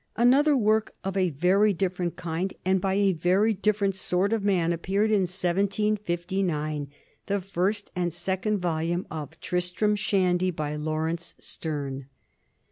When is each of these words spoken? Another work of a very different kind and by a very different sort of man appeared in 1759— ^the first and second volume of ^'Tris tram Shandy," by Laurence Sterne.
Another 0.17 0.57
work 0.57 0.95
of 1.03 1.15
a 1.15 1.29
very 1.29 1.73
different 1.73 2.15
kind 2.15 2.55
and 2.65 2.81
by 2.81 2.95
a 2.95 3.13
very 3.13 3.53
different 3.53 3.93
sort 3.93 4.33
of 4.33 4.43
man 4.43 4.73
appeared 4.73 5.11
in 5.11 5.27
1759— 5.29 6.87
^the 7.27 7.43
first 7.43 7.91
and 7.95 8.11
second 8.11 8.57
volume 8.57 9.05
of 9.11 9.39
^'Tris 9.39 9.71
tram 9.75 9.95
Shandy," 9.95 10.49
by 10.49 10.75
Laurence 10.75 11.35
Sterne. 11.37 12.07